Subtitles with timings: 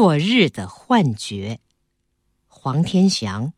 [0.00, 1.58] 落日的幻觉，
[2.46, 3.52] 黄天祥。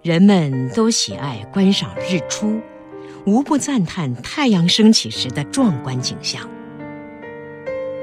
[0.00, 2.58] 人们都喜爱观赏日出，
[3.26, 6.48] 无不赞叹太阳升起时的壮观景象，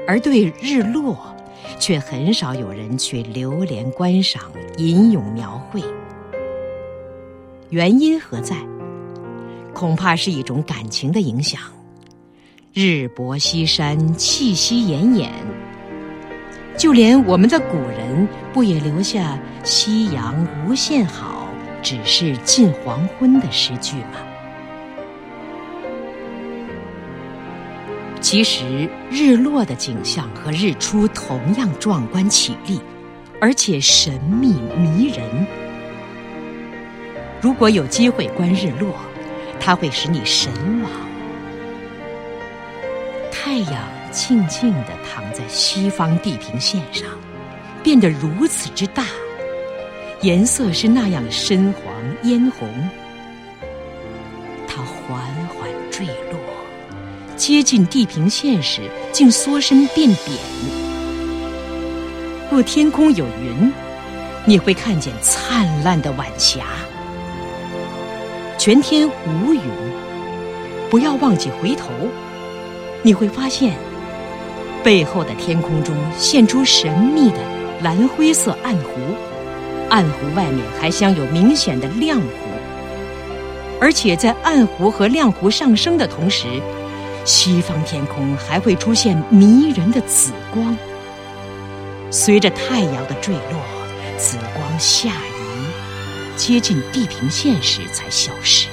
[0.06, 1.34] 而对日落，
[1.80, 4.44] 却很少有人去流连观赏、
[4.76, 5.82] 吟咏描绘。
[7.70, 8.56] 原因何在？
[9.74, 11.60] 恐怕是一种感情的影响。
[12.78, 15.30] 日薄西山，气息奄奄。
[16.76, 21.48] 就连我们的古人，不也留下“夕阳无限好，
[21.82, 24.20] 只是近黄昏”的诗句吗？
[28.20, 32.78] 其实，日落的景象和日出同样壮观绮丽，
[33.40, 35.46] 而且神秘迷人。
[37.40, 38.94] 如果有机会观日落，
[39.58, 41.05] 它会使你神往。
[43.46, 47.08] 太阳静静地躺在西方地平线上，
[47.80, 49.04] 变得如此之大，
[50.20, 51.94] 颜色是那样深黄
[52.24, 52.68] 嫣红。
[54.66, 56.40] 它缓缓坠落，
[57.36, 58.80] 接近地平线时，
[59.12, 60.36] 竟缩身变扁。
[62.50, 63.72] 若天空有云，
[64.44, 66.64] 你会看见灿烂的晚霞；
[68.58, 69.60] 全天无云，
[70.90, 71.86] 不要忘记回头。
[73.06, 73.72] 你会发现，
[74.82, 77.36] 背后的天空中现出神秘的
[77.80, 79.00] 蓝灰色暗湖，
[79.88, 82.26] 暗湖外面还镶有明显的亮湖，
[83.80, 86.48] 而且在暗湖和亮湖上升的同时，
[87.24, 90.76] 西方天空还会出现迷人的紫光。
[92.10, 93.60] 随着太阳的坠落，
[94.18, 98.66] 紫光下移，接近地平线时才消失。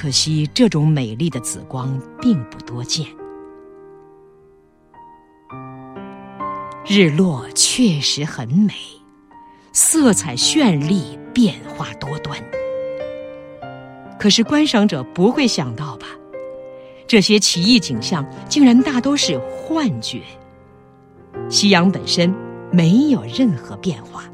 [0.00, 3.06] 可惜，这种美丽的紫光并不多见。
[6.86, 8.72] 日落确实很美，
[9.74, 12.42] 色彩绚丽，变化多端。
[14.18, 16.06] 可是，观赏者不会想到吧？
[17.06, 20.22] 这些奇异景象竟然大都是幻觉。
[21.50, 22.34] 夕阳本身
[22.72, 24.24] 没有任何变化。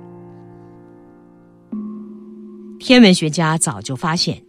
[2.79, 4.46] 天文学家早就发现。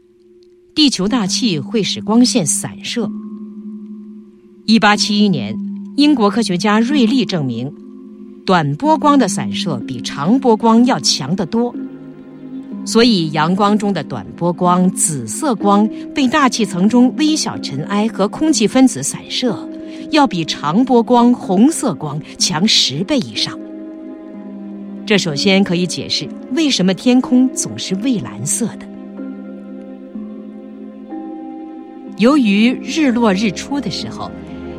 [0.77, 3.09] 地球大气会使光线散射。
[4.67, 5.57] 一八七一年，
[5.95, 7.73] 英国科学家瑞利证明，
[8.45, 11.73] 短波光的散射比长波光要强得多。
[12.85, 19.67] 所以，阳光中的短波光、紫色光被大气层中微小尘埃和空气分子散射，
[20.11, 23.59] 要比长波光、红色光强十倍以上。
[25.07, 28.87] 这首先可以解释为什么天空总是蔚蓝色的。
[32.17, 34.31] 由于日落日出的时候，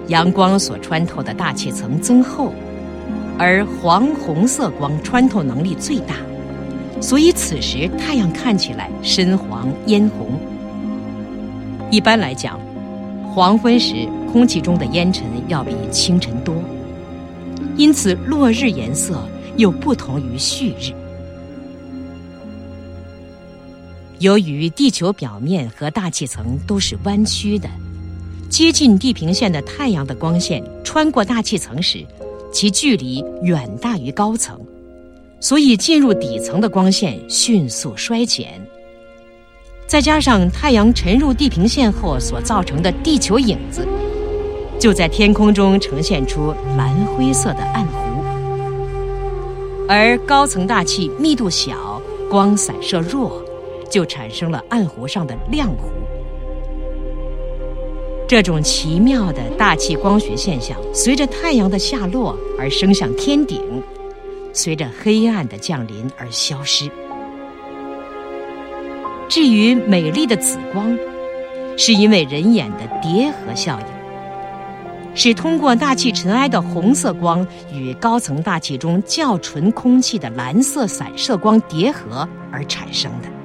[0.09, 2.53] 阳光所穿透的大气层增厚，
[3.39, 6.17] 而黄红色光穿透能力最大，
[7.01, 10.27] 所以此时太阳看起来深黄嫣红。
[11.93, 12.59] 一般来讲，
[13.33, 13.95] 黄昏时
[14.33, 16.53] 空气中的烟尘要比清晨多，
[17.77, 19.23] 因此落日颜色
[19.57, 20.93] 又不同于旭日。
[24.21, 27.69] 由于地球表面和大气层都是弯曲的，
[28.49, 32.05] 接近地平线的太阳的光线穿过大气层时，
[32.53, 34.59] 其距离远大于高层，
[35.39, 38.61] 所以进入底层的光线迅速衰减。
[39.87, 43.87] 再加上太阳沉入地平线后所造成的地球影子，
[44.81, 48.23] 就在天空中呈现出蓝灰色的暗湖，
[49.89, 53.45] 而高层大气密度小，光散射弱。
[53.91, 55.89] 就产生了暗湖上的亮湖。
[58.27, 63.83] 这种奇妙的大气光学现象，随着太阳的下落而升向天顶，
[64.53, 66.91] 随着黑暗的降临而消失。
[69.31, 70.95] 至于美丽的紫光，
[71.79, 73.87] 是因为人眼的叠合效应，
[75.15, 83.38] 是通过大气尘埃的红色光与高层大气中较纯空气的蓝色散射光叠合而产生的。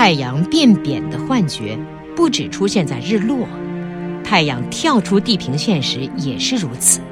[0.00, 1.78] 太阳变扁的幻觉，
[2.16, 3.46] 不只出现在日落，
[4.24, 7.02] 太阳跳出地平线时也是如此。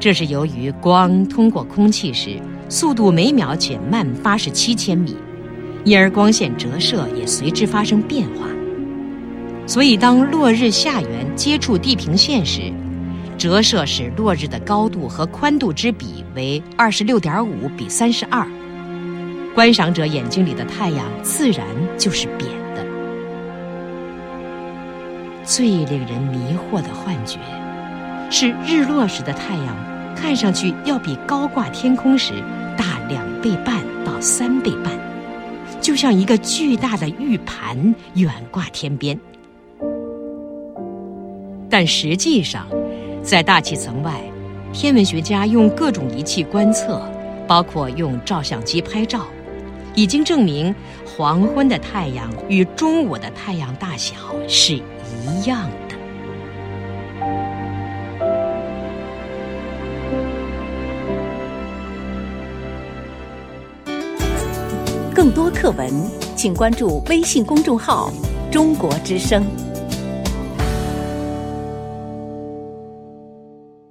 [0.00, 2.40] 这是由于光通过空气时，
[2.70, 5.14] 速度每秒减慢八十七千米，
[5.84, 8.48] 因而光线折射也随之发生变化。
[9.66, 12.72] 所以，当落日下缘接触地平线时，
[13.36, 18.48] 折射使落日的高度和宽度之比为二十六点五比三十二。
[19.54, 21.64] 观赏者眼睛里的太阳自然
[21.96, 22.84] 就是扁的。
[25.44, 27.38] 最令人迷惑的幻觉，
[28.30, 29.76] 是日落时的太阳
[30.16, 32.32] 看上去要比高挂天空时
[32.76, 34.92] 大两倍半到三倍半，
[35.80, 39.16] 就像一个巨大的玉盘远挂天边。
[41.70, 42.66] 但实际上，
[43.22, 44.20] 在大气层外，
[44.72, 47.00] 天文学家用各种仪器观测，
[47.46, 49.26] 包括用照相机拍照，
[49.94, 50.74] 已经证明
[51.04, 54.14] 黄昏的太阳与中午的太阳大小
[54.48, 54.82] 是。
[55.26, 55.94] 一样的。
[65.14, 65.90] 更多课文，
[66.36, 68.12] 请关注微信公众号
[68.50, 69.44] “中国之声”。